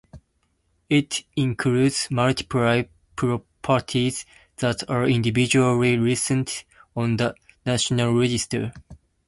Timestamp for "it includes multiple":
0.89-2.65